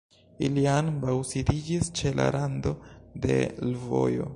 [0.45, 2.77] Ili ambaŭ sidiĝis ĉe la rando
[3.27, 4.29] de l'vojo.